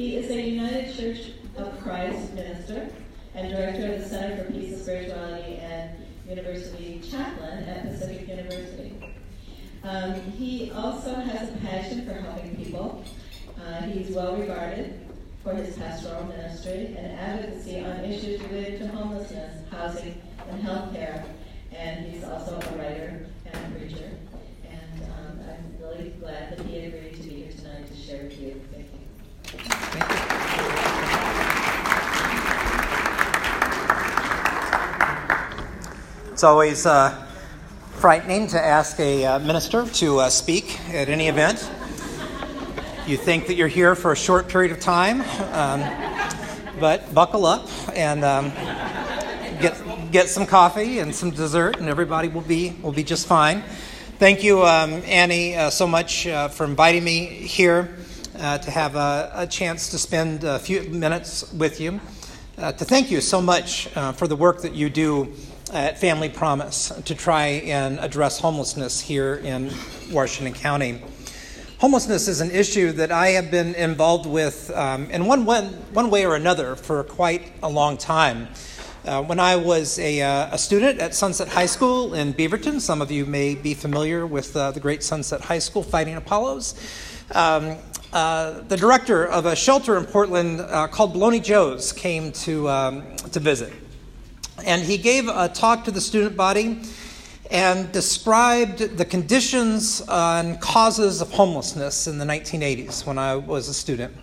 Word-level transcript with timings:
He 0.00 0.16
is 0.16 0.30
a 0.30 0.40
United 0.40 0.96
Church 0.96 1.32
of 1.58 1.78
Christ 1.82 2.32
minister 2.32 2.88
and 3.34 3.50
director 3.50 3.92
of 3.92 4.00
the 4.00 4.08
Center 4.08 4.42
for 4.42 4.50
Peace 4.50 4.72
and 4.72 4.80
Spirituality 4.80 5.56
and 5.56 5.90
University 6.26 7.02
chaplain 7.04 7.64
at 7.64 7.82
Pacific 7.82 8.26
University. 8.26 8.94
Um, 9.84 10.14
he 10.14 10.70
also 10.70 11.14
has 11.16 11.50
a 11.50 11.56
passion 11.58 12.06
for 12.06 12.14
helping 12.14 12.56
people. 12.56 13.04
Uh, 13.62 13.82
he's 13.82 14.08
well 14.16 14.36
regarded 14.36 14.98
for 15.42 15.52
his 15.52 15.76
pastoral 15.76 16.24
ministry 16.24 16.96
and 16.96 17.20
advocacy 17.20 17.80
on 17.80 18.02
issues 18.02 18.40
related 18.44 18.80
to 18.80 18.88
homelessness, 18.88 19.68
housing, 19.70 20.18
and 20.48 20.62
health 20.62 20.94
care. 20.94 21.26
And 21.76 22.06
he's 22.06 22.24
also 22.24 22.54
a 22.54 22.78
writer 22.78 23.26
and 23.52 23.54
a 23.54 23.78
preacher. 23.78 24.10
And 24.66 25.02
um, 25.02 25.40
I'm 25.46 25.76
really 25.78 26.14
glad 26.18 26.56
that 26.56 26.64
he 26.64 26.86
agreed 26.86 27.16
to 27.16 27.22
be 27.22 27.42
here 27.42 27.52
tonight 27.52 27.86
to 27.86 27.94
share 27.94 28.22
with 28.24 28.40
you. 28.40 28.58
Thank 28.72 28.86
you. 28.94 29.00
Thank 29.52 30.10
you. 30.10 30.60
It's 36.40 36.44
always 36.44 36.86
uh, 36.86 37.10
frightening 37.96 38.46
to 38.46 38.58
ask 38.58 38.98
a 38.98 39.26
uh, 39.26 39.38
minister 39.40 39.84
to 39.84 40.20
uh, 40.20 40.30
speak 40.30 40.80
at 40.88 41.10
any 41.10 41.28
event. 41.28 41.70
You 43.06 43.18
think 43.18 43.46
that 43.48 43.56
you're 43.56 43.68
here 43.68 43.94
for 43.94 44.12
a 44.12 44.16
short 44.16 44.48
period 44.48 44.72
of 44.72 44.80
time, 44.80 45.20
um, 45.52 45.84
but 46.80 47.12
buckle 47.12 47.44
up 47.44 47.68
and 47.94 48.24
um, 48.24 48.52
get 49.60 49.78
get 50.10 50.30
some 50.30 50.46
coffee 50.46 51.00
and 51.00 51.14
some 51.14 51.30
dessert, 51.30 51.76
and 51.76 51.90
everybody 51.90 52.28
will 52.28 52.40
be 52.40 52.74
will 52.80 52.90
be 52.90 53.04
just 53.04 53.26
fine. 53.26 53.62
Thank 54.18 54.42
you, 54.42 54.64
um, 54.64 55.02
Annie, 55.04 55.56
uh, 55.56 55.68
so 55.68 55.86
much 55.86 56.26
uh, 56.26 56.48
for 56.48 56.64
inviting 56.64 57.04
me 57.04 57.26
here 57.26 57.98
uh, 58.38 58.56
to 58.56 58.70
have 58.70 58.96
a, 58.96 59.30
a, 59.34 59.46
chance 59.46 59.90
to 59.90 59.98
spend 59.98 60.44
a 60.44 60.58
few 60.58 60.84
minutes 60.84 61.52
with 61.52 61.82
you. 61.82 62.00
To 62.56 62.72
thank 62.72 63.10
you 63.10 63.20
so 63.20 63.42
much 63.42 63.88
for 64.14 64.26
the 64.26 64.36
work 64.36 64.62
that 64.62 64.74
you 64.74 64.88
do 64.88 65.34
at 65.72 65.98
Family 65.98 66.28
Promise 66.28 66.92
to 67.04 67.14
try 67.14 67.46
and 67.46 67.98
address 68.00 68.38
homelessness 68.38 69.00
here 69.00 69.36
in 69.36 69.70
Washington 70.10 70.54
County. 70.54 71.00
Homelessness 71.78 72.28
is 72.28 72.40
an 72.40 72.50
issue 72.50 72.92
that 72.92 73.10
I 73.10 73.28
have 73.28 73.50
been 73.50 73.74
involved 73.74 74.26
with 74.26 74.70
um, 74.72 75.10
in 75.10 75.26
one, 75.26 75.44
one, 75.44 75.66
one 75.92 76.10
way 76.10 76.26
or 76.26 76.34
another 76.34 76.76
for 76.76 77.04
quite 77.04 77.52
a 77.62 77.68
long 77.68 77.96
time. 77.96 78.48
Uh, 79.04 79.22
when 79.22 79.40
I 79.40 79.56
was 79.56 79.98
a, 79.98 80.20
uh, 80.20 80.54
a, 80.54 80.58
student 80.58 81.00
at 81.00 81.14
Sunset 81.14 81.48
High 81.48 81.66
School 81.66 82.12
in 82.12 82.34
Beaverton, 82.34 82.80
some 82.80 83.00
of 83.00 83.10
you 83.10 83.24
may 83.24 83.54
be 83.54 83.72
familiar 83.72 84.26
with 84.26 84.54
uh, 84.54 84.72
the 84.72 84.80
great 84.80 85.02
Sunset 85.02 85.40
High 85.40 85.58
School, 85.58 85.82
Fighting 85.82 86.16
Apollos. 86.16 86.74
Um, 87.34 87.78
uh, 88.12 88.60
the 88.62 88.76
director 88.76 89.26
of 89.26 89.46
a 89.46 89.56
shelter 89.56 89.96
in 89.96 90.04
Portland 90.04 90.60
uh, 90.60 90.88
called 90.88 91.14
Baloney 91.14 91.42
Joe's 91.42 91.92
came 91.92 92.32
to, 92.32 92.68
um, 92.68 93.16
to 93.32 93.40
visit. 93.40 93.72
And 94.64 94.82
he 94.82 94.98
gave 94.98 95.28
a 95.28 95.48
talk 95.48 95.84
to 95.84 95.90
the 95.90 96.00
student 96.00 96.36
body 96.36 96.82
and 97.50 97.90
described 97.92 98.96
the 98.96 99.04
conditions 99.04 100.02
and 100.08 100.60
causes 100.60 101.20
of 101.20 101.32
homelessness 101.32 102.06
in 102.06 102.18
the 102.18 102.24
1980s 102.24 103.04
when 103.04 103.18
I 103.18 103.36
was 103.36 103.68
a 103.68 103.74
student. 103.74 104.14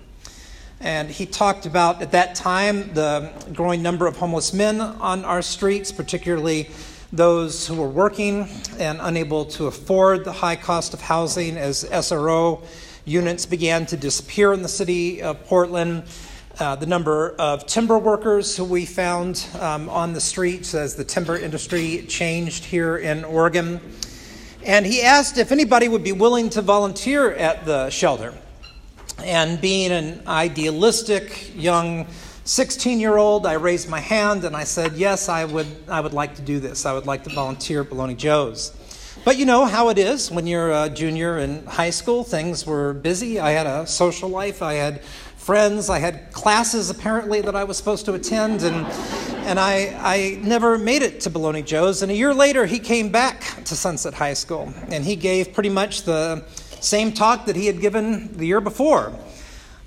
And 0.80 1.10
he 1.10 1.26
talked 1.26 1.66
about, 1.66 2.02
at 2.02 2.12
that 2.12 2.36
time, 2.36 2.94
the 2.94 3.32
growing 3.54 3.82
number 3.82 4.06
of 4.08 4.16
homeless 4.18 4.54
men 4.54 4.80
on 4.80 5.26
our 5.26 5.42
streets, 5.42 5.92
particularly 5.92 6.70
those 7.12 7.68
who 7.68 7.76
were 7.76 7.90
working 7.90 8.48
and 8.78 9.00
unable 9.02 9.46
to 9.46 9.68
afford 9.68 10.24
the 10.24 10.32
high 10.32 10.56
cost 10.56 10.94
of 10.94 11.02
housing 11.02 11.58
as 11.58 11.84
SRO 11.86 12.64
units 13.06 13.46
began 13.46 13.86
to 13.88 13.98
disappear 13.98 14.54
in 14.54 14.62
the 14.62 14.70
city 14.70 15.22
of 15.22 15.44
Portland 15.46 16.04
uh, 16.60 16.76
the 16.76 16.86
number 16.86 17.36
of 17.38 17.66
timber 17.68 18.00
workers 18.00 18.58
who 18.58 18.64
we 18.64 18.86
found 18.86 19.46
um, 19.60 19.90
on 19.90 20.14
the 20.14 20.22
streets 20.22 20.74
as 20.74 20.96
the 20.96 21.04
timber 21.04 21.38
industry 21.38 22.04
changed 22.08 22.66
here 22.66 22.98
in 22.98 23.24
Oregon. 23.24 23.80
And 24.66 24.86
he 24.86 25.04
asked 25.04 25.38
if 25.38 25.52
anybody 25.52 25.88
would 25.88 26.04
be 26.04 26.14
willing 26.14 26.50
to 26.52 26.62
volunteer 26.62 27.32
at 27.34 27.66
the 27.66 27.90
shelter. 27.90 28.34
And 29.24 29.62
being 29.62 29.92
an 29.92 30.24
idealistic 30.28 31.56
young 31.56 32.08
16 32.46 33.00
year 33.00 33.18
old, 33.18 33.46
I 33.46 33.54
raised 33.54 33.90
my 33.90 34.00
hand 34.00 34.44
and 34.44 34.56
I 34.56 34.64
said, 34.64 34.94
Yes, 34.94 35.30
I 35.30 35.46
would, 35.46 35.68
I 35.88 36.02
would 36.02 36.14
like 36.14 36.36
to 36.36 36.42
do 36.42 36.60
this. 36.60 36.86
I 36.86 36.94
would 36.94 37.06
like 37.06 37.24
to 37.26 37.30
volunteer 37.30 37.82
at 37.82 37.90
Baloney 37.90 38.18
Joe's. 38.18 38.74
But 39.26 39.38
you 39.38 39.46
know 39.46 39.66
how 39.66 39.90
it 39.90 39.98
is 39.98 40.32
when 40.32 40.48
you're 40.48 40.72
a 40.72 40.90
junior 40.90 41.40
in 41.40 41.66
high 41.66 41.90
school. 41.90 42.24
Things 42.24 42.66
were 42.66 42.94
busy. 42.94 43.40
I 43.40 43.52
had 43.52 43.68
a 43.68 43.86
social 43.86 44.30
life. 44.30 44.62
I 44.62 44.76
had 44.76 45.02
friends. 45.48 45.90
I 45.90 46.00
had 46.00 46.34
classes 46.34 46.90
apparently 46.90 47.40
that 47.40 47.56
I 47.56 47.64
was 47.64 47.78
supposed 47.78 48.04
to 48.08 48.14
attend, 48.16 48.64
and, 48.64 48.86
and 49.46 49.58
I, 49.58 49.98
I 49.98 50.40
never 50.42 50.78
made 50.78 51.04
it 51.04 51.22
to 51.22 51.30
Baloney 51.30 51.66
Joe's. 51.66 52.02
And 52.02 52.12
a 52.12 52.14
year 52.14 52.34
later, 52.34 52.66
he 52.66 52.80
came 52.80 53.14
back 53.14 53.64
to 53.64 53.74
Sunset 53.74 54.14
High 54.14 54.34
School, 54.34 54.74
and 54.90 55.06
he 55.06 55.16
gave 55.16 55.54
pretty 55.54 55.70
much 55.70 56.02
the 56.04 56.44
same 56.82 57.14
talk 57.14 57.46
that 57.46 57.56
he 57.56 57.66
had 57.66 57.80
given 57.80 58.36
the 58.36 58.46
year 58.46 58.60
before. 58.60 59.18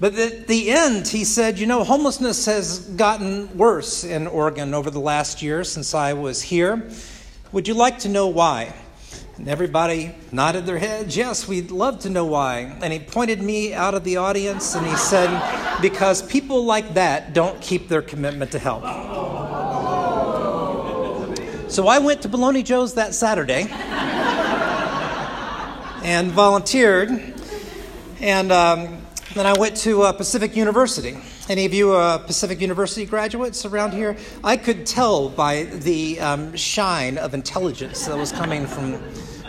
But 0.01 0.15
at 0.15 0.47
the 0.47 0.71
end, 0.71 1.07
he 1.07 1.25
said, 1.25 1.59
You 1.59 1.67
know, 1.67 1.85
homelessness 1.85 2.47
has 2.47 2.79
gotten 2.97 3.55
worse 3.59 4.03
in 4.03 4.29
Oregon 4.29 4.73
over 4.73 4.91
the 4.91 4.99
last 4.99 5.43
year 5.43 5.63
since 5.63 5.95
I 5.95 6.15
was 6.15 6.41
here. 6.41 6.89
Would 7.53 7.69
you 7.69 7.75
like 7.75 7.99
to 7.99 8.09
know 8.09 8.29
why? 8.29 8.73
And 9.41 9.49
everybody 9.49 10.15
nodded 10.31 10.67
their 10.67 10.77
heads. 10.77 11.17
Yes, 11.17 11.49
we'd 11.49 11.71
love 11.71 12.01
to 12.01 12.11
know 12.11 12.27
why. 12.27 12.77
And 12.83 12.93
he 12.93 12.99
pointed 12.99 13.41
me 13.41 13.73
out 13.73 13.95
of 13.95 14.05
the 14.05 14.19
audience 14.19 14.75
and 14.75 14.87
he 14.87 14.95
said, 14.97 15.31
Because 15.81 16.21
people 16.21 16.67
like 16.67 16.93
that 16.93 17.33
don't 17.33 17.59
keep 17.63 17.89
their 17.89 18.03
commitment 18.03 18.53
to 18.53 18.59
help. 18.59 18.83
So 21.71 21.89
I 21.89 22.01
went 22.01 22.21
to 22.21 22.29
Baloney 22.29 22.63
Joe's 22.63 22.93
that 22.95 23.15
Saturday 23.15 23.67
and 26.05 26.31
volunteered. 26.33 27.09
And 28.21 28.53
um, 28.53 29.01
then 29.35 29.47
I 29.47 29.59
went 29.59 29.75
to 29.79 30.03
uh, 30.03 30.13
Pacific 30.13 30.55
University. 30.55 31.17
Any 31.49 31.65
of 31.65 31.73
you 31.73 31.93
uh, 31.93 32.19
Pacific 32.19 32.61
University 32.61 33.07
graduates 33.07 33.65
around 33.65 33.93
here? 33.93 34.19
I 34.45 34.59
could 34.59 34.85
tell 34.85 35.31
by 35.31 35.65
the 35.65 36.21
um, 36.21 36.55
shine 36.55 37.17
of 37.17 37.33
intelligence 37.33 38.05
that 38.07 38.19
was 38.19 38.33
coming 38.33 38.67
from 38.67 39.03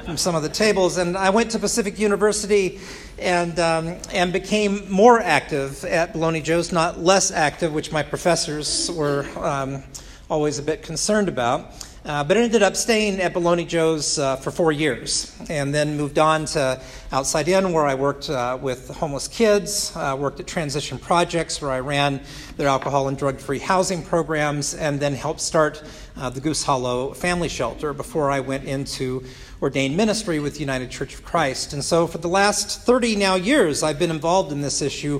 from 0.04 0.18
some 0.18 0.36
of 0.36 0.44
the 0.44 0.50
tables. 0.50 0.98
And 0.98 1.18
I 1.18 1.30
went 1.30 1.52
to 1.52 1.60
Pacific 1.60 2.00
University 2.00 2.80
and, 3.20 3.60
um, 3.60 3.98
and 4.12 4.34
became 4.34 4.92
more 4.92 5.20
active 5.20 5.84
at 5.86 6.14
Baloney 6.14 6.44
Joe's, 6.44 6.72
not 6.72 7.00
less 7.00 7.32
active, 7.32 7.74
which 7.74 7.92
my 7.92 8.04
professors 8.04 8.90
were 8.92 9.26
um, 9.38 9.84
always 10.30 10.60
a 10.60 10.64
bit 10.64 10.84
concerned 10.84 11.28
about. 11.28 11.74
Uh, 12.04 12.24
but 12.24 12.36
ended 12.36 12.64
up 12.64 12.76
staying 12.76 13.22
at 13.22 13.32
Baloney 13.32 13.68
Joe's 13.68 14.18
uh, 14.18 14.36
for 14.36 14.50
four 14.50 14.72
years 14.72 15.36
and 15.52 15.72
then 15.72 15.98
moved 15.98 16.18
on 16.18 16.46
to 16.46 16.82
Outside 17.12 17.48
In, 17.48 17.74
where 17.74 17.86
I 17.86 17.94
worked 17.94 18.28
uh, 18.28 18.58
with 18.60 18.90
homeless 18.90 19.28
kids, 19.28 19.96
uh, 19.96 20.18
worked 20.20 20.40
at 20.40 20.48
Transition 20.48 20.98
Projects, 20.98 21.62
where 21.62 21.70
I 21.70 21.80
ran 21.80 22.20
their 22.58 22.70
alcohol 22.70 23.08
and 23.08 23.16
drug 23.16 23.38
free 23.40 23.60
housing 23.60 24.02
programs, 24.02 24.74
and 24.74 25.00
then 25.00 25.14
helped 25.14 25.42
start 25.42 25.84
uh, 26.18 26.32
the 26.32 26.42
Goose 26.42 26.64
Hollow 26.64 27.14
Family 27.14 27.50
Shelter 27.50 27.94
before 27.94 28.32
I 28.32 28.40
went 28.40 28.64
into 28.64 29.24
ordained 29.62 29.96
ministry 29.96 30.40
with 30.40 30.60
United 30.60 30.90
Church 30.90 31.14
of 31.14 31.24
Christ. 31.24 31.72
And 31.74 31.84
so 31.84 32.08
for 32.08 32.18
the 32.18 32.30
last 32.30 32.82
30 32.82 33.16
now 33.16 33.36
years, 33.36 33.84
I've 33.84 34.00
been 34.00 34.10
involved 34.10 34.52
in 34.52 34.62
this 34.62 34.82
issue 34.82 35.20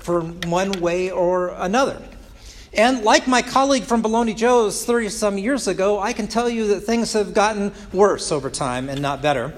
for 0.00 0.20
one 0.20 0.70
way 0.80 1.10
or 1.10 1.48
another. 1.56 2.00
And 2.72 3.02
like 3.02 3.26
my 3.26 3.42
colleague 3.42 3.82
from 3.82 4.02
Baloney 4.02 4.36
Joe's 4.36 4.84
30 4.84 5.08
some 5.08 5.38
years 5.38 5.66
ago, 5.66 5.98
I 5.98 6.12
can 6.12 6.28
tell 6.28 6.48
you 6.48 6.68
that 6.68 6.82
things 6.82 7.12
have 7.14 7.34
gotten 7.34 7.72
worse 7.92 8.30
over 8.30 8.48
time 8.48 8.88
and 8.88 9.02
not 9.02 9.20
better. 9.20 9.52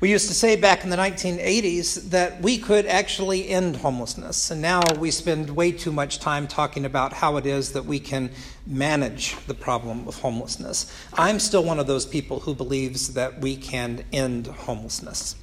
We 0.00 0.12
used 0.12 0.28
to 0.28 0.34
say 0.34 0.54
back 0.54 0.84
in 0.84 0.90
the 0.90 0.96
1980s 0.96 2.10
that 2.10 2.40
we 2.40 2.56
could 2.58 2.86
actually 2.86 3.48
end 3.48 3.74
homelessness, 3.74 4.52
and 4.52 4.62
now 4.62 4.80
we 4.96 5.10
spend 5.10 5.50
way 5.50 5.72
too 5.72 5.90
much 5.90 6.20
time 6.20 6.46
talking 6.46 6.84
about 6.84 7.12
how 7.12 7.36
it 7.36 7.46
is 7.46 7.72
that 7.72 7.84
we 7.84 7.98
can 7.98 8.30
manage 8.64 9.34
the 9.46 9.54
problem 9.54 10.06
of 10.06 10.20
homelessness. 10.20 10.94
I'm 11.14 11.40
still 11.40 11.64
one 11.64 11.80
of 11.80 11.88
those 11.88 12.06
people 12.06 12.38
who 12.38 12.54
believes 12.54 13.14
that 13.14 13.40
we 13.40 13.56
can 13.56 14.04
end 14.12 14.46
homelessness. 14.46 15.34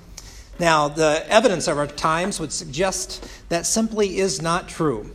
Now, 0.57 0.87
the 0.87 1.25
evidence 1.27 1.67
of 1.67 1.77
our 1.77 1.87
times 1.87 2.39
would 2.39 2.53
suggest 2.53 3.27
that 3.49 3.65
simply 3.65 4.19
is 4.19 4.41
not 4.41 4.69
true. 4.69 5.11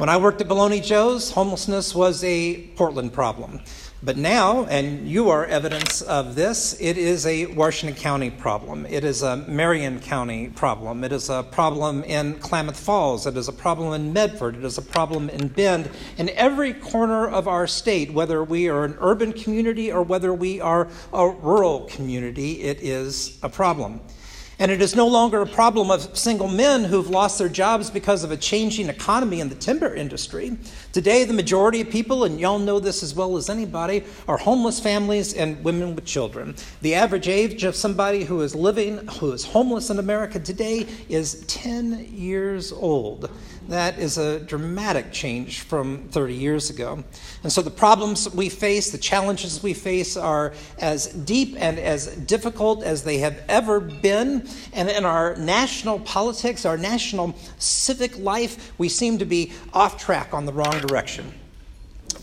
When 0.00 0.08
I 0.08 0.16
worked 0.16 0.40
at 0.40 0.48
Baloney 0.48 0.82
Joe's, 0.82 1.30
homelessness 1.30 1.94
was 1.94 2.24
a 2.24 2.68
Portland 2.68 3.12
problem. 3.12 3.60
But 4.02 4.16
now, 4.16 4.64
and 4.64 5.06
you 5.06 5.28
are 5.28 5.44
evidence 5.44 6.00
of 6.00 6.34
this, 6.34 6.74
it 6.80 6.96
is 6.96 7.26
a 7.26 7.44
Washington 7.44 8.00
County 8.00 8.30
problem. 8.30 8.86
It 8.86 9.04
is 9.04 9.20
a 9.20 9.36
Marion 9.46 10.00
County 10.00 10.48
problem. 10.48 11.04
It 11.04 11.12
is 11.12 11.28
a 11.28 11.42
problem 11.42 12.02
in 12.04 12.38
Klamath 12.38 12.80
Falls. 12.80 13.26
It 13.26 13.36
is 13.36 13.48
a 13.48 13.52
problem 13.52 13.92
in 13.92 14.10
Medford. 14.10 14.56
It 14.56 14.64
is 14.64 14.78
a 14.78 14.82
problem 14.82 15.28
in 15.28 15.48
Bend. 15.48 15.90
In 16.16 16.30
every 16.30 16.72
corner 16.72 17.28
of 17.28 17.46
our 17.46 17.66
state, 17.66 18.10
whether 18.10 18.42
we 18.42 18.70
are 18.70 18.86
an 18.86 18.96
urban 19.00 19.34
community 19.34 19.92
or 19.92 20.02
whether 20.02 20.32
we 20.32 20.62
are 20.62 20.88
a 21.12 21.28
rural 21.28 21.80
community, 21.90 22.62
it 22.62 22.80
is 22.80 23.38
a 23.42 23.50
problem. 23.50 24.00
And 24.60 24.70
it 24.70 24.82
is 24.82 24.94
no 24.94 25.08
longer 25.08 25.40
a 25.40 25.46
problem 25.46 25.90
of 25.90 26.14
single 26.18 26.46
men 26.46 26.84
who've 26.84 27.08
lost 27.08 27.38
their 27.38 27.48
jobs 27.48 27.88
because 27.88 28.24
of 28.24 28.30
a 28.30 28.36
changing 28.36 28.90
economy 28.90 29.40
in 29.40 29.48
the 29.48 29.54
timber 29.54 29.94
industry. 29.94 30.58
Today, 30.92 31.24
the 31.24 31.32
majority 31.32 31.80
of 31.80 31.88
people, 31.88 32.24
and 32.24 32.38
y'all 32.38 32.58
know 32.58 32.78
this 32.78 33.02
as 33.02 33.14
well 33.14 33.38
as 33.38 33.48
anybody, 33.48 34.04
are 34.28 34.36
homeless 34.36 34.78
families 34.78 35.32
and 35.32 35.64
women 35.64 35.94
with 35.94 36.04
children. 36.04 36.54
The 36.82 36.94
average 36.94 37.26
age 37.26 37.64
of 37.64 37.74
somebody 37.74 38.24
who 38.24 38.42
is 38.42 38.54
living, 38.54 38.98
who 39.18 39.32
is 39.32 39.46
homeless 39.46 39.88
in 39.88 39.98
America 39.98 40.38
today, 40.38 40.86
is 41.08 41.42
10 41.46 42.08
years 42.12 42.70
old. 42.70 43.30
That 43.68 43.98
is 43.98 44.18
a 44.18 44.40
dramatic 44.40 45.12
change 45.12 45.60
from 45.60 46.08
30 46.08 46.34
years 46.34 46.70
ago. 46.70 47.04
And 47.42 47.52
so 47.52 47.62
the 47.62 47.70
problems 47.70 48.28
we 48.34 48.48
face, 48.48 48.90
the 48.90 48.98
challenges 48.98 49.62
we 49.62 49.74
face, 49.74 50.16
are 50.16 50.52
as 50.78 51.06
deep 51.06 51.56
and 51.58 51.78
as 51.78 52.08
difficult 52.16 52.82
as 52.82 53.04
they 53.04 53.18
have 53.18 53.42
ever 53.48 53.78
been. 53.78 54.48
And 54.72 54.88
in 54.88 55.04
our 55.04 55.36
national 55.36 56.00
politics, 56.00 56.64
our 56.64 56.78
national 56.78 57.34
civic 57.58 58.18
life, 58.18 58.72
we 58.78 58.88
seem 58.88 59.18
to 59.18 59.24
be 59.24 59.52
off 59.72 59.98
track 59.98 60.32
on 60.32 60.46
the 60.46 60.52
wrong 60.52 60.80
direction. 60.80 61.32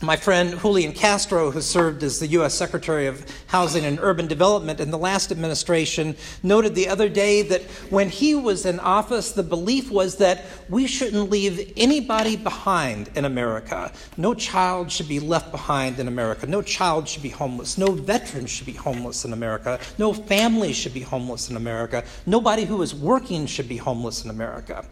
My 0.02 0.16
friend 0.16 0.60
Julian 0.60 0.92
Castro, 0.92 1.50
who 1.50 1.60
served 1.60 2.04
as 2.04 2.20
the 2.20 2.28
U.S. 2.28 2.54
Secretary 2.54 3.08
of 3.08 3.26
Housing 3.48 3.84
and 3.84 3.98
Urban 4.00 4.28
Development 4.28 4.80
in 4.80 4.92
the 4.92 4.98
last 4.98 5.32
administration, 5.32 6.16
noted 6.44 6.76
the 6.76 6.88
other 6.88 7.10
day 7.10 7.42
that 7.42 7.64
when 7.90 8.10
he 8.10 8.36
was 8.36 8.68
in 8.68 8.80
office, 8.80 9.32
the 9.32 9.42
belief 9.42 9.90
was 9.90 10.18
that 10.18 10.46
we 10.70 10.86
shouldn't 10.86 11.32
leave 11.32 11.74
anybody 11.76 12.36
behind 12.36 13.10
in 13.16 13.26
America. 13.26 13.92
No 14.18 14.36
child 14.36 14.92
should 14.92 15.08
be 15.08 15.20
left 15.20 15.52
behind 15.52 16.00
in 16.00 16.08
America. 16.08 16.46
No 16.46 16.62
child 16.62 17.08
should 17.08 17.24
be 17.24 17.30
homeless. 17.30 17.80
No 17.80 17.92
veteran 17.94 18.46
should 18.46 18.68
be 18.68 18.74
homeless 18.74 19.26
in 19.26 19.34
America. 19.34 19.80
No 19.98 20.14
family 20.14 20.74
should 20.74 20.94
be 20.94 21.02
homeless 21.02 21.50
in 21.50 21.58
America. 21.58 22.04
Nobody 22.28 22.66
who 22.66 22.84
is 22.84 22.94
working 22.94 23.48
should 23.48 23.68
be 23.68 23.78
homeless 23.78 24.24
in 24.24 24.30
America. 24.30 24.86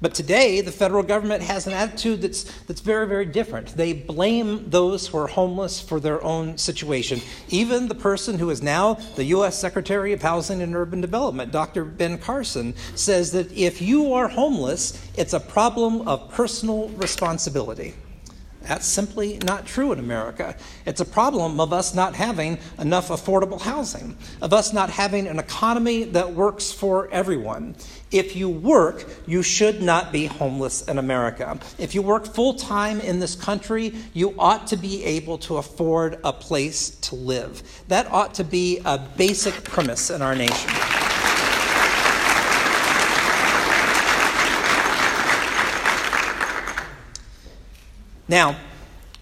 But 0.00 0.14
today, 0.14 0.60
the 0.60 0.70
federal 0.70 1.02
government 1.02 1.42
has 1.42 1.66
an 1.66 1.72
attitude 1.72 2.22
that's, 2.22 2.44
that's 2.62 2.80
very, 2.80 3.06
very 3.08 3.26
different. 3.26 3.76
They 3.76 3.92
blame 3.92 4.70
those 4.70 5.08
who 5.08 5.18
are 5.18 5.26
homeless 5.26 5.80
for 5.80 5.98
their 5.98 6.22
own 6.22 6.56
situation. 6.56 7.20
Even 7.48 7.88
the 7.88 7.96
person 7.96 8.38
who 8.38 8.50
is 8.50 8.62
now 8.62 8.94
the 9.16 9.24
U.S. 9.24 9.58
Secretary 9.58 10.12
of 10.12 10.22
Housing 10.22 10.62
and 10.62 10.76
Urban 10.76 11.00
Development, 11.00 11.50
Dr. 11.50 11.84
Ben 11.84 12.16
Carson, 12.16 12.74
says 12.94 13.32
that 13.32 13.50
if 13.52 13.82
you 13.82 14.12
are 14.12 14.28
homeless, 14.28 15.04
it's 15.16 15.32
a 15.32 15.40
problem 15.40 16.06
of 16.06 16.30
personal 16.30 16.90
responsibility. 16.90 17.94
That's 18.68 18.86
simply 18.86 19.38
not 19.46 19.64
true 19.64 19.92
in 19.92 19.98
America. 19.98 20.54
It's 20.84 21.00
a 21.00 21.06
problem 21.06 21.58
of 21.58 21.72
us 21.72 21.94
not 21.94 22.14
having 22.14 22.58
enough 22.78 23.08
affordable 23.08 23.58
housing, 23.58 24.18
of 24.42 24.52
us 24.52 24.74
not 24.74 24.90
having 24.90 25.26
an 25.26 25.38
economy 25.38 26.04
that 26.04 26.34
works 26.34 26.70
for 26.70 27.08
everyone. 27.10 27.76
If 28.10 28.36
you 28.36 28.50
work, 28.50 29.06
you 29.26 29.42
should 29.42 29.80
not 29.80 30.12
be 30.12 30.26
homeless 30.26 30.82
in 30.82 30.98
America. 30.98 31.58
If 31.78 31.94
you 31.94 32.02
work 32.02 32.26
full 32.26 32.54
time 32.54 33.00
in 33.00 33.20
this 33.20 33.34
country, 33.34 33.94
you 34.12 34.34
ought 34.38 34.66
to 34.66 34.76
be 34.76 35.02
able 35.02 35.38
to 35.38 35.56
afford 35.56 36.18
a 36.22 36.32
place 36.34 36.90
to 36.90 37.14
live. 37.14 37.62
That 37.88 38.12
ought 38.12 38.34
to 38.34 38.44
be 38.44 38.82
a 38.84 38.98
basic 38.98 39.64
premise 39.64 40.10
in 40.10 40.20
our 40.20 40.34
nation. 40.34 40.97
Now, 48.28 48.56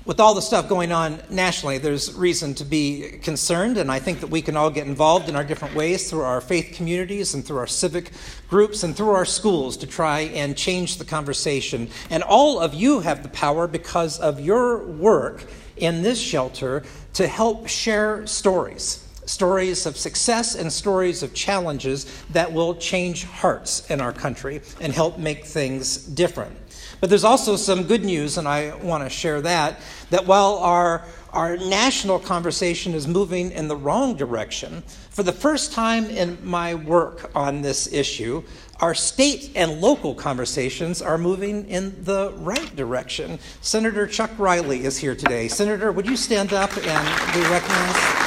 with 0.04 0.18
all 0.18 0.34
the 0.34 0.42
stuff 0.42 0.68
going 0.68 0.90
on 0.90 1.20
nationally, 1.30 1.78
there's 1.78 2.12
reason 2.14 2.54
to 2.54 2.64
be 2.64 3.18
concerned, 3.22 3.76
and 3.76 3.90
I 3.90 4.00
think 4.00 4.20
that 4.20 4.28
we 4.28 4.42
can 4.42 4.56
all 4.56 4.70
get 4.70 4.86
involved 4.86 5.28
in 5.28 5.36
our 5.36 5.44
different 5.44 5.76
ways 5.76 6.10
through 6.10 6.22
our 6.22 6.40
faith 6.40 6.74
communities 6.74 7.34
and 7.34 7.44
through 7.44 7.58
our 7.58 7.66
civic 7.68 8.10
groups 8.48 8.82
and 8.82 8.96
through 8.96 9.10
our 9.10 9.24
schools 9.24 9.76
to 9.78 9.86
try 9.86 10.20
and 10.20 10.56
change 10.56 10.98
the 10.98 11.04
conversation. 11.04 11.88
And 12.10 12.24
all 12.24 12.58
of 12.58 12.74
you 12.74 13.00
have 13.00 13.22
the 13.22 13.28
power 13.28 13.68
because 13.68 14.18
of 14.18 14.40
your 14.40 14.84
work 14.84 15.44
in 15.76 16.02
this 16.02 16.20
shelter 16.20 16.82
to 17.14 17.28
help 17.28 17.68
share 17.68 18.26
stories 18.26 19.02
stories 19.26 19.86
of 19.86 19.96
success 19.96 20.54
and 20.54 20.72
stories 20.72 21.24
of 21.24 21.34
challenges 21.34 22.06
that 22.30 22.52
will 22.52 22.76
change 22.76 23.24
hearts 23.24 23.90
in 23.90 24.00
our 24.00 24.12
country 24.12 24.60
and 24.80 24.92
help 24.92 25.18
make 25.18 25.44
things 25.44 25.96
different. 25.96 26.56
But 27.00 27.10
there's 27.10 27.24
also 27.24 27.56
some 27.56 27.84
good 27.84 28.04
news, 28.04 28.38
and 28.38 28.48
I 28.48 28.74
want 28.76 29.04
to 29.04 29.10
share 29.10 29.40
that, 29.42 29.80
that 30.10 30.26
while 30.26 30.58
our, 30.58 31.04
our 31.32 31.56
national 31.56 32.18
conversation 32.18 32.94
is 32.94 33.06
moving 33.06 33.50
in 33.52 33.68
the 33.68 33.76
wrong 33.76 34.16
direction, 34.16 34.82
for 35.10 35.22
the 35.22 35.32
first 35.32 35.72
time 35.72 36.06
in 36.06 36.38
my 36.42 36.74
work 36.74 37.30
on 37.34 37.62
this 37.62 37.92
issue, 37.92 38.42
our 38.80 38.94
state 38.94 39.52
and 39.54 39.80
local 39.80 40.14
conversations 40.14 41.00
are 41.00 41.18
moving 41.18 41.68
in 41.68 42.04
the 42.04 42.32
right 42.36 42.74
direction. 42.76 43.38
Senator 43.60 44.06
Chuck 44.06 44.30
Riley 44.38 44.84
is 44.84 44.98
here 44.98 45.14
today. 45.14 45.48
Senator, 45.48 45.92
would 45.92 46.06
you 46.06 46.16
stand 46.16 46.52
up 46.52 46.70
and 46.76 47.34
be 47.34 47.40
recognized? 47.48 48.25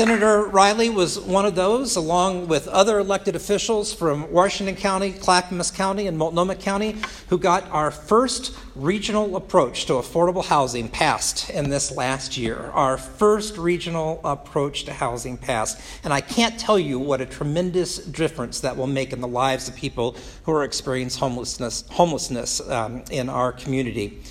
Senator 0.00 0.44
Riley 0.46 0.88
was 0.88 1.20
one 1.20 1.44
of 1.44 1.54
those, 1.54 1.94
along 1.94 2.48
with 2.48 2.66
other 2.68 3.00
elected 3.00 3.36
officials 3.36 3.92
from 3.92 4.32
Washington 4.32 4.74
County, 4.74 5.12
Clackamas 5.12 5.70
County, 5.70 6.06
and 6.06 6.16
Multnomah 6.16 6.54
County, 6.54 6.96
who 7.28 7.36
got 7.36 7.70
our 7.70 7.90
first 7.90 8.56
regional 8.74 9.36
approach 9.36 9.84
to 9.84 9.92
affordable 9.92 10.42
housing 10.42 10.88
passed 10.88 11.50
in 11.50 11.68
this 11.68 11.94
last 11.94 12.38
year. 12.38 12.70
Our 12.72 12.96
first 12.96 13.58
regional 13.58 14.22
approach 14.24 14.84
to 14.84 14.94
housing 14.94 15.36
passed. 15.36 15.78
And 16.02 16.14
I 16.14 16.22
can't 16.22 16.58
tell 16.58 16.78
you 16.78 16.98
what 16.98 17.20
a 17.20 17.26
tremendous 17.26 17.98
difference 17.98 18.60
that 18.60 18.78
will 18.78 18.86
make 18.86 19.12
in 19.12 19.20
the 19.20 19.28
lives 19.28 19.68
of 19.68 19.76
people 19.76 20.16
who 20.44 20.52
are 20.52 20.64
experiencing 20.64 21.20
homelessness, 21.20 21.84
homelessness 21.90 22.66
um, 22.70 23.04
in 23.10 23.28
our 23.28 23.52
community. 23.52 24.22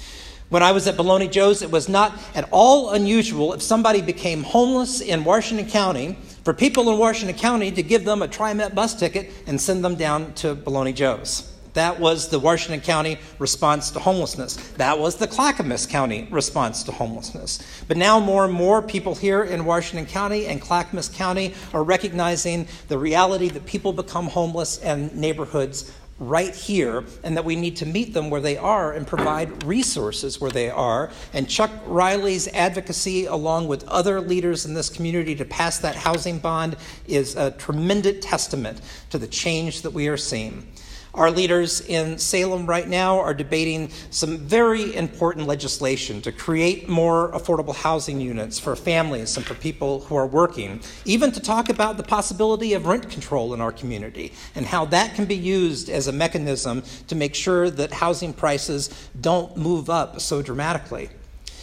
When 0.50 0.64
I 0.64 0.72
was 0.72 0.88
at 0.88 0.98
Baloney 0.98 1.30
Joe's, 1.30 1.62
it 1.62 1.70
was 1.70 1.88
not 1.88 2.20
at 2.34 2.50
all 2.50 2.90
unusual 2.90 3.54
if 3.54 3.62
somebody 3.62 4.02
became 4.02 4.42
homeless 4.42 5.00
in 5.00 5.24
Washington 5.24 5.70
County 5.70 6.18
for 6.44 6.56
people 6.56 6.90
in 6.90 6.98
Washington 6.98 7.38
County 7.38 7.72
to 7.72 7.84
give 7.84 8.04
them 8.04 8.24
a 8.24 8.28
TriMet 8.28 8.74
bus 8.74 8.96
ticket 8.96 9.32
and 9.46 9.62
send 9.62 9.86
them 9.86 9.94
down 9.94 10.34
to 10.34 10.56
Baloney 10.56 10.96
Joe's. 10.96 11.56
That 11.74 12.00
was 12.00 12.30
the 12.30 12.40
Washington 12.40 12.82
County 12.82 13.20
response 13.38 13.92
to 13.92 14.00
homelessness. 14.00 14.56
That 14.78 14.98
was 14.98 15.18
the 15.18 15.28
Clackamas 15.28 15.86
County 15.86 16.28
response 16.32 16.82
to 16.86 16.92
homelessness. 16.92 17.84
But 17.88 17.98
now 17.98 18.20
more 18.20 18.46
and 18.46 18.54
more 18.54 18.82
people 18.82 19.14
here 19.14 19.44
in 19.44 19.66
Washington 19.66 20.08
County 20.08 20.48
and 20.48 20.60
Clackamas 20.60 21.10
County 21.10 21.54
are 21.76 21.84
recognizing 21.84 22.68
the 22.88 22.98
reality 22.98 23.50
that 23.50 23.68
people 23.68 23.94
become 23.94 24.26
homeless 24.26 24.80
and 24.80 25.16
neighborhoods 25.16 25.94
right 26.20 26.54
here 26.54 27.04
and 27.24 27.36
that 27.38 27.46
we 27.46 27.56
need 27.56 27.78
to 27.78 27.86
meet 27.86 28.14
them 28.14 28.30
where 28.30 28.42
they 28.42 28.58
are 28.58 28.94
and 28.94 29.08
provide 29.08 29.64
resources 29.64 30.42
where 30.42 30.52
they 30.52 30.70
are. 30.70 31.12
And 31.34 31.50
Chuck 31.50 31.72
Riley's 31.86 32.48
advocacy, 32.50 33.26
along 33.26 33.68
with 33.68 33.88
other 33.88 34.20
leaders 34.22 34.66
in 34.66 34.74
this 34.74 34.90
community 34.90 35.36
to 35.36 35.46
pass 35.46 35.80
that 35.80 35.96
housing 35.96 36.40
bond, 36.40 36.76
is 37.08 37.36
a 37.36 37.52
tremendous 37.52 38.26
testament 38.26 38.82
to 39.10 39.18
the 39.18 39.28
change 39.28 39.82
that 39.82 39.92
we 39.92 40.08
are 40.08 40.18
seeing. 40.18 40.68
Our 41.14 41.32
leaders 41.32 41.82
in 41.82 42.20
Salem 42.20 42.68
right 42.68 42.88
now 42.88 43.20
are 43.20 43.34
debating 43.34 43.90
some 44.12 44.38
very 44.38 44.96
important 44.96 45.48
legislation 45.48 46.22
to 46.22 46.32
create 46.32 46.88
more 46.88 47.32
affordable 47.32 47.76
housing 47.76 48.22
units 48.22 48.60
for 48.60 48.76
families 48.76 49.36
and 49.36 49.46
for 49.46 49.56
people 49.56 50.02
who 50.02 50.16
are 50.16 50.28
working, 50.28 50.82
even 51.06 51.32
to 51.32 51.40
talk 51.40 51.70
about 51.70 51.98
the 51.98 52.04
possibility 52.04 52.74
of 52.74 52.86
rent 52.86 53.10
control 53.10 53.56
in 53.56 53.62
our 53.62 53.72
community 53.72 54.34
and 54.54 54.68
how 54.68 54.86
that 54.86 55.16
can 55.16 55.26
be 55.26 55.36
used 55.36 55.90
as 55.90 56.08
a 56.08 56.12
mechanism 56.12 56.84
to 57.08 57.16
make 57.16 57.34
sure 57.34 57.72
that 57.72 57.92
housing 57.92 58.32
prices 58.32 58.90
don't 59.20 59.58
move 59.58 59.90
up 59.90 60.22
so 60.22 60.44
dramatically. 60.44 61.10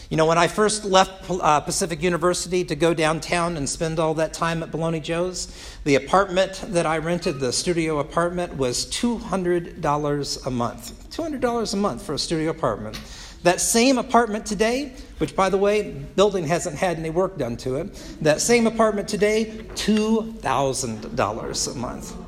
You 0.09 0.17
know, 0.17 0.27
when 0.27 0.39
I 0.39 0.47
first 0.47 0.85
left 0.85 1.29
uh, 1.29 1.59
Pacific 1.61 2.01
University 2.01 2.65
to 2.65 2.77
go 2.77 2.95
downtown 2.95 3.57
and 3.57 3.69
spend 3.69 3.99
all 3.99 4.15
that 4.15 4.33
time 4.33 4.63
at 4.63 4.71
Baloney 4.71 5.03
Joe's, 5.03 5.49
the 5.83 5.97
apartment 5.97 6.63
that 6.69 6.87
I 6.87 6.99
rented, 6.99 7.41
the 7.41 7.53
studio 7.53 7.99
apartment, 7.99 8.57
was 8.57 8.87
$200 8.87 10.47
a 10.47 10.51
month. 10.51 11.11
$200 11.11 11.73
a 11.73 11.77
month 11.77 12.03
for 12.03 12.15
a 12.15 12.19
studio 12.19 12.51
apartment. 12.51 13.01
That 13.43 13.61
same 13.61 13.99
apartment 13.99 14.47
today, 14.47 14.93
which 15.19 15.35
by 15.35 15.49
the 15.49 15.59
way, 15.59 15.91
building 16.15 16.47
hasn't 16.47 16.77
had 16.77 16.99
any 16.99 17.11
work 17.11 17.37
done 17.37 17.57
to 17.59 17.75
it, 17.77 17.95
that 18.21 18.41
same 18.41 18.69
apartment 18.69 19.09
today, 19.09 19.65
$2,000 19.75 21.73
a 21.73 21.79
month. 21.79 22.26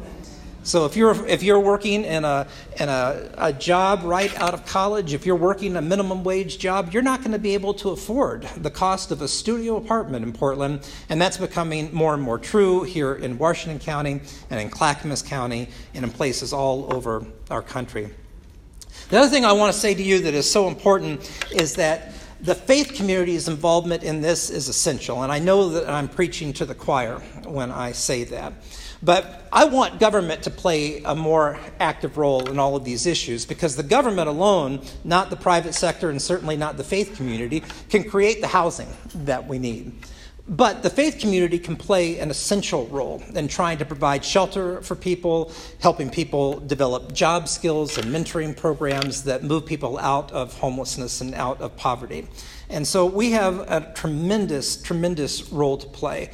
So 0.68 0.84
if 0.84 0.96
you're 0.96 1.26
if 1.26 1.42
you're 1.42 1.60
working 1.60 2.04
in 2.04 2.26
a 2.26 2.46
in 2.78 2.90
a, 2.90 3.30
a 3.38 3.52
job 3.54 4.02
right 4.04 4.38
out 4.38 4.52
of 4.52 4.66
college, 4.66 5.14
if 5.14 5.24
you're 5.24 5.34
working 5.34 5.76
a 5.76 5.80
minimum 5.80 6.24
wage 6.24 6.58
job, 6.58 6.92
you're 6.92 7.02
not 7.02 7.20
going 7.20 7.32
to 7.32 7.38
be 7.38 7.54
able 7.54 7.72
to 7.74 7.88
afford 7.88 8.42
the 8.54 8.70
cost 8.70 9.10
of 9.10 9.22
a 9.22 9.28
studio 9.28 9.76
apartment 9.76 10.26
in 10.26 10.34
Portland, 10.34 10.86
and 11.08 11.22
that's 11.22 11.38
becoming 11.38 11.88
more 11.94 12.12
and 12.12 12.22
more 12.22 12.36
true 12.38 12.82
here 12.82 13.14
in 13.14 13.38
Washington 13.38 13.78
County 13.78 14.20
and 14.50 14.60
in 14.60 14.68
Clackamas 14.68 15.22
County 15.22 15.70
and 15.94 16.04
in 16.04 16.10
places 16.10 16.52
all 16.52 16.92
over 16.92 17.24
our 17.50 17.62
country. 17.62 18.10
The 19.08 19.16
other 19.16 19.30
thing 19.30 19.46
I 19.46 19.52
want 19.52 19.72
to 19.72 19.80
say 19.80 19.94
to 19.94 20.02
you 20.02 20.18
that 20.20 20.34
is 20.34 20.50
so 20.50 20.68
important 20.68 21.30
is 21.50 21.76
that 21.76 22.12
the 22.40 22.54
faith 22.54 22.94
community's 22.94 23.48
involvement 23.48 24.02
in 24.02 24.20
this 24.20 24.50
is 24.50 24.68
essential, 24.68 25.22
and 25.22 25.32
I 25.32 25.38
know 25.38 25.70
that 25.70 25.88
I'm 25.88 26.08
preaching 26.08 26.52
to 26.54 26.64
the 26.64 26.74
choir 26.74 27.18
when 27.44 27.70
I 27.70 27.92
say 27.92 28.24
that. 28.24 28.52
But 29.02 29.48
I 29.52 29.64
want 29.64 30.00
government 30.00 30.42
to 30.44 30.50
play 30.50 31.02
a 31.04 31.14
more 31.14 31.58
active 31.78 32.18
role 32.18 32.48
in 32.48 32.58
all 32.58 32.74
of 32.74 32.84
these 32.84 33.06
issues 33.06 33.46
because 33.46 33.76
the 33.76 33.82
government 33.82 34.28
alone, 34.28 34.80
not 35.04 35.30
the 35.30 35.36
private 35.36 35.74
sector 35.74 36.10
and 36.10 36.20
certainly 36.20 36.56
not 36.56 36.76
the 36.76 36.84
faith 36.84 37.16
community, 37.16 37.62
can 37.88 38.02
create 38.02 38.40
the 38.40 38.48
housing 38.48 38.88
that 39.14 39.46
we 39.46 39.58
need. 39.58 39.92
But 40.48 40.82
the 40.82 40.88
faith 40.88 41.18
community 41.18 41.58
can 41.58 41.76
play 41.76 42.18
an 42.20 42.30
essential 42.30 42.86
role 42.86 43.22
in 43.34 43.48
trying 43.48 43.76
to 43.78 43.84
provide 43.84 44.24
shelter 44.24 44.80
for 44.80 44.94
people, 44.94 45.52
helping 45.78 46.08
people 46.08 46.58
develop 46.60 47.12
job 47.12 47.48
skills 47.48 47.98
and 47.98 48.06
mentoring 48.06 48.56
programs 48.56 49.24
that 49.24 49.42
move 49.42 49.66
people 49.66 49.98
out 49.98 50.32
of 50.32 50.54
homelessness 50.58 51.20
and 51.20 51.34
out 51.34 51.60
of 51.60 51.76
poverty. 51.76 52.26
And 52.70 52.86
so 52.86 53.04
we 53.04 53.32
have 53.32 53.58
a 53.60 53.92
tremendous, 53.94 54.80
tremendous 54.80 55.52
role 55.52 55.76
to 55.76 55.86
play. 55.86 56.30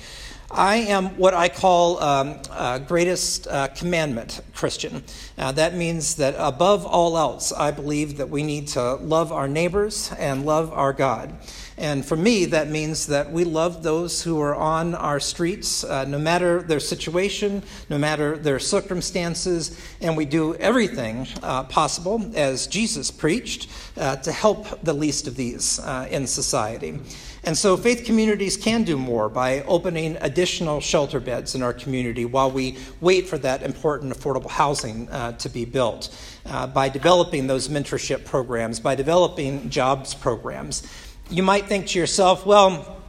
I 0.56 0.76
am 0.76 1.06
what 1.16 1.34
I 1.34 1.49
call 1.49 2.00
um, 2.00 2.38
greatest 2.87 3.49
uh, 3.49 3.66
commandment 3.68 4.40
Christian. 4.54 5.02
Uh, 5.37 5.50
that 5.50 5.75
means 5.75 6.14
that 6.16 6.37
above 6.38 6.87
all 6.87 7.18
else, 7.18 7.50
I 7.50 7.73
believe 7.73 8.18
that 8.18 8.30
we 8.30 8.44
need 8.44 8.68
to 8.68 8.94
love 8.94 9.32
our 9.32 9.49
neighbors 9.49 10.12
and 10.16 10.46
love 10.46 10.73
our 10.73 10.92
God. 10.92 11.34
And 11.76 12.06
for 12.06 12.14
me, 12.14 12.44
that 12.44 12.70
means 12.70 13.08
that 13.08 13.32
we 13.32 13.42
love 13.42 13.82
those 13.82 14.23
who 14.23 14.40
are 14.40 14.54
on 14.54 14.94
our 14.94 15.18
streets, 15.18 15.82
uh, 15.82 16.04
no 16.04 16.20
matter 16.20 16.62
their 16.62 16.78
situation, 16.78 17.64
no 17.90 17.99
matter 17.99 18.37
their 18.37 18.61
circumstances, 18.61 19.76
and 20.00 20.16
we 20.16 20.25
do 20.25 20.54
everything 20.54 21.26
uh, 21.42 21.64
possible, 21.64 22.30
as 22.37 22.68
Jesus 22.68 23.11
preached, 23.11 23.68
uh, 23.96 24.14
to 24.16 24.30
help 24.30 24.84
the 24.84 24.92
least 24.92 25.26
of 25.26 25.34
these 25.34 25.80
in 26.11 26.28
society. 26.28 27.00
And 27.46 27.56
so, 27.56 27.76
faith 27.76 28.04
communities 28.04 28.56
can 28.56 28.84
do 28.84 28.96
more 28.96 29.28
by 29.28 29.62
opening 29.62 30.16
additional 30.20 30.80
shelter 30.80 31.20
beds 31.20 31.54
in 31.54 31.62
our 31.62 31.74
community 31.74 32.24
while 32.24 32.50
we 32.50 32.78
wait 33.00 33.28
for 33.28 33.36
that 33.38 33.62
important 33.62 34.14
affordable 34.14 34.50
housing 34.50 35.08
uh, 35.10 35.32
to 35.32 35.48
be 35.48 35.64
built, 35.64 36.16
uh, 36.46 36.66
by 36.66 36.88
developing 36.88 37.46
those 37.46 37.68
mentorship 37.68 38.24
programs, 38.24 38.80
by 38.80 38.94
developing 38.94 39.68
jobs 39.68 40.14
programs 40.14 40.82
you 41.30 41.42
might 41.42 41.66
think 41.66 41.86
to 41.88 41.98
yourself, 41.98 42.44
well, 42.44 43.00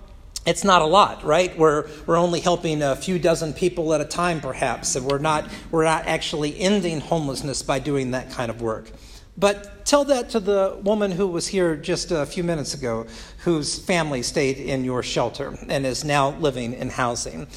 it's 0.46 0.64
not 0.64 0.82
a 0.82 0.86
lot, 0.86 1.24
right? 1.24 1.58
We're, 1.58 1.88
we're 2.06 2.18
only 2.18 2.40
helping 2.40 2.82
a 2.82 2.96
few 2.96 3.18
dozen 3.18 3.54
people 3.54 3.94
at 3.94 4.02
a 4.02 4.06
time, 4.06 4.42
perhaps, 4.42 4.96
and 4.96 5.06
we're 5.06 5.18
not, 5.18 5.50
we're 5.72 5.86
not 5.86 6.06
actually 6.06 6.60
ending 6.60 7.02
homelessness 7.02 7.64
by 7.64 7.80
doing 7.80 8.12
that 8.12 8.32
kind 8.32 8.50
of 8.50 8.62
work. 8.62 8.90
But 9.38 9.86
tell 9.86 10.06
that 10.06 10.30
to 10.32 10.40
the 10.40 10.78
woman 10.84 11.12
who 11.12 11.28
was 11.28 11.48
here 11.48 11.76
just 11.76 12.12
a 12.12 12.26
few 12.26 12.44
minutes 12.44 12.74
ago, 12.74 13.06
whose 13.40 13.78
family 13.78 14.24
stayed 14.24 14.58
in 14.58 14.86
your 14.86 15.04
shelter 15.04 15.58
and 15.68 15.86
is 15.86 16.04
now 16.04 16.30
living 16.38 16.74
in 16.74 16.90
housing. 16.90 17.48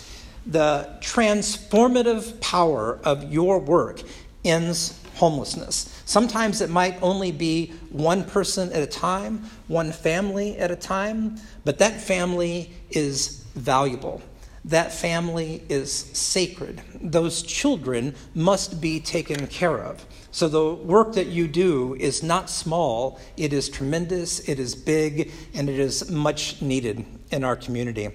The 0.46 0.98
transformative 1.00 2.40
power 2.40 2.98
of 3.04 3.32
your 3.32 3.58
work 3.58 4.02
ends 4.44 4.98
homelessness. 5.16 6.02
Sometimes 6.04 6.60
it 6.60 6.70
might 6.70 7.00
only 7.02 7.32
be 7.32 7.72
one 7.90 8.24
person 8.24 8.72
at 8.72 8.82
a 8.82 8.86
time, 8.86 9.44
one 9.66 9.92
family 9.92 10.56
at 10.56 10.70
a 10.70 10.76
time, 10.76 11.36
but 11.64 11.78
that 11.78 12.00
family 12.00 12.72
is 12.90 13.44
valuable. 13.54 14.22
That 14.68 14.92
family 14.92 15.62
is 15.70 15.90
sacred. 15.90 16.82
Those 17.00 17.40
children 17.40 18.14
must 18.34 18.82
be 18.82 19.00
taken 19.00 19.46
care 19.46 19.78
of. 19.78 20.04
So 20.30 20.46
the 20.46 20.74
work 20.74 21.14
that 21.14 21.28
you 21.28 21.48
do 21.48 21.96
is 21.98 22.22
not 22.22 22.50
small, 22.50 23.18
it 23.38 23.54
is 23.54 23.70
tremendous, 23.70 24.46
it 24.46 24.60
is 24.60 24.74
big, 24.74 25.32
and 25.54 25.70
it 25.70 25.78
is 25.78 26.10
much 26.10 26.60
needed 26.60 27.06
in 27.30 27.44
our 27.44 27.56
community. 27.56 28.10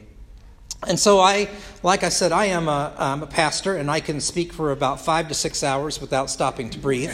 And 0.88 1.00
so 1.00 1.20
I, 1.20 1.50
like 1.82 2.04
I 2.04 2.10
said, 2.10 2.32
I 2.32 2.46
am 2.46 2.68
a, 2.68 2.94
um, 2.98 3.24
a 3.24 3.28
pastor, 3.28 3.76
and 3.76 3.90
I 3.90 4.00
can 4.00 4.20
speak 4.20 4.54
for 4.54 4.72
about 4.72 5.00
five 5.02 5.28
to 5.30 5.34
six 5.34 5.64
hours 5.64 6.02
without 6.02 6.30
stopping 6.30 6.70
to 6.72 6.80
breathe. 6.80 7.12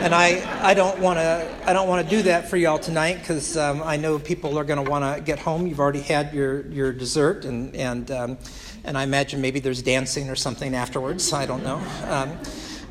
and 0.00 0.14
I, 0.14 0.42
I 0.62 0.74
don't 0.74 0.98
want 0.98 1.18
to, 1.18 1.56
I 1.64 1.72
don't 1.72 1.88
want 1.88 2.08
to 2.08 2.16
do 2.16 2.22
that 2.22 2.48
for 2.48 2.56
y'all 2.56 2.78
tonight 2.78 3.18
because 3.20 3.56
um, 3.56 3.82
I 3.82 3.96
know 3.96 4.18
people 4.18 4.58
are 4.58 4.64
going 4.64 4.84
to 4.84 4.90
want 4.90 5.04
to 5.16 5.22
get 5.22 5.38
home. 5.38 5.66
You've 5.66 5.80
already 5.80 6.02
had 6.02 6.32
your, 6.34 6.66
your 6.68 6.92
dessert, 6.92 7.44
and 7.44 7.74
and 7.74 8.10
um, 8.10 8.38
and 8.84 8.96
I 8.96 9.02
imagine 9.02 9.40
maybe 9.40 9.60
there's 9.60 9.82
dancing 9.82 10.30
or 10.30 10.36
something 10.36 10.74
afterwards. 10.74 11.32
I 11.32 11.46
don't 11.46 11.62
know. 11.62 11.76
Um, 12.08 12.38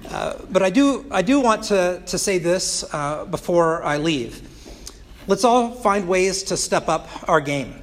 uh, 0.09 0.37
but 0.49 0.63
I 0.63 0.69
do, 0.69 1.05
I 1.11 1.21
do 1.21 1.41
want 1.41 1.63
to, 1.65 2.01
to 2.05 2.17
say 2.17 2.37
this 2.37 2.85
uh, 2.93 3.25
before 3.25 3.83
I 3.83 3.97
leave. 3.97 4.41
Let's 5.27 5.43
all 5.43 5.71
find 5.71 6.07
ways 6.07 6.43
to 6.43 6.57
step 6.57 6.87
up 6.87 7.09
our 7.27 7.41
game. 7.41 7.73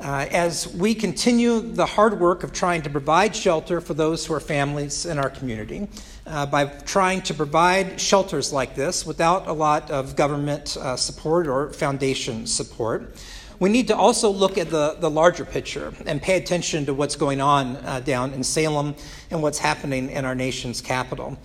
Uh, 0.00 0.26
as 0.30 0.72
we 0.74 0.94
continue 0.94 1.58
the 1.60 1.84
hard 1.84 2.20
work 2.20 2.44
of 2.44 2.52
trying 2.52 2.80
to 2.80 2.88
provide 2.88 3.34
shelter 3.34 3.80
for 3.80 3.94
those 3.94 4.24
who 4.24 4.32
are 4.32 4.38
families 4.38 5.04
in 5.06 5.18
our 5.18 5.28
community, 5.28 5.88
uh, 6.24 6.46
by 6.46 6.64
trying 6.64 7.20
to 7.20 7.34
provide 7.34 8.00
shelters 8.00 8.52
like 8.52 8.76
this 8.76 9.04
without 9.04 9.48
a 9.48 9.52
lot 9.52 9.90
of 9.90 10.14
government 10.14 10.76
uh, 10.76 10.94
support 10.94 11.48
or 11.48 11.72
foundation 11.72 12.46
support, 12.46 13.12
we 13.58 13.68
need 13.68 13.88
to 13.88 13.96
also 13.96 14.30
look 14.30 14.56
at 14.56 14.70
the, 14.70 14.96
the 15.00 15.10
larger 15.10 15.44
picture 15.44 15.92
and 16.06 16.22
pay 16.22 16.36
attention 16.36 16.86
to 16.86 16.94
what's 16.94 17.16
going 17.16 17.40
on 17.40 17.74
uh, 17.78 17.98
down 17.98 18.32
in 18.34 18.44
Salem 18.44 18.94
and 19.32 19.42
what's 19.42 19.58
happening 19.58 20.10
in 20.10 20.24
our 20.24 20.36
nation's 20.36 20.80
capital. 20.80 21.36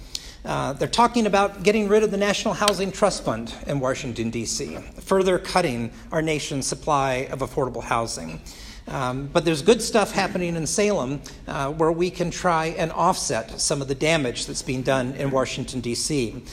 Uh, 0.46 0.74
they're 0.74 0.88
talking 0.90 1.26
about 1.26 1.64
getting 1.64 1.88
rid 1.88 2.04
of 2.04 2.12
the 2.12 2.18
National 2.18 2.54
Housing 2.54 2.92
Trust 2.92 3.24
Fund 3.24 3.56
in 3.66 3.80
Washington, 3.80 4.30
D.C., 4.30 4.76
further 5.00 5.40
cutting 5.40 5.92
our 6.12 6.22
nation's 6.22 6.68
supply 6.68 7.28
of 7.32 7.40
affordable 7.40 7.84
housing. 7.84 8.42
Um, 8.88 9.28
but 9.32 9.46
there's 9.46 9.62
good 9.62 9.82
stuff 9.82 10.12
happening 10.12 10.58
in 10.58 10.68
Salem 10.68 11.22
uh, 11.48 11.72
where 11.72 11.92
we 11.92 12.10
can 12.10 12.30
try 12.30 12.68
and 12.78 12.92
offset 12.92 13.62
some 13.62 13.82
of 13.82 13.88
the 13.88 13.96
damage 13.96 14.46
that's 14.46 14.62
being 14.62 14.82
done 14.82 15.14
in 15.14 15.32
Washington, 15.32 15.80
D.C. 15.80 16.44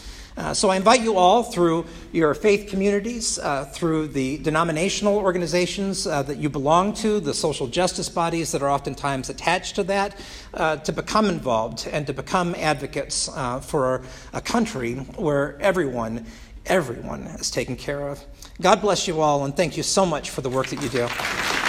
Uh, 0.41 0.55
so 0.55 0.71
I 0.71 0.77
invite 0.77 1.03
you 1.03 1.17
all 1.17 1.43
through 1.43 1.85
your 2.13 2.33
faith 2.33 2.71
communities, 2.71 3.39
uh, 3.39 3.67
through 3.67 4.09
the 4.09 4.39
denominational 4.39 5.19
organizations 5.19 6.07
uh, 6.07 6.23
that 6.23 6.39
you 6.39 6.49
belong 6.49 6.95
to, 6.95 7.21
the 7.21 7.35
social 7.35 7.67
justice 7.67 8.09
bodies 8.09 8.51
that 8.53 8.63
are 8.63 8.71
oftentimes 8.71 9.29
attached 9.29 9.75
to 9.75 9.83
that, 9.83 10.19
uh, 10.55 10.77
to 10.77 10.93
become 10.93 11.27
involved 11.27 11.87
and 11.93 12.07
to 12.07 12.15
become 12.15 12.55
advocates 12.55 13.29
uh, 13.37 13.61
for 13.61 14.03
a 14.33 14.41
country 14.41 14.95
where 14.95 15.61
everyone, 15.61 16.25
everyone 16.65 17.25
is 17.39 17.51
taken 17.51 17.77
care 17.77 18.09
of. 18.09 18.25
God 18.63 18.81
bless 18.81 19.07
you 19.07 19.21
all, 19.21 19.45
and 19.45 19.55
thank 19.55 19.77
you 19.77 19.83
so 19.83 20.07
much 20.07 20.31
for 20.31 20.41
the 20.41 20.49
work 20.49 20.69
that 20.69 20.81
you 20.83 20.89
do. 20.89 21.60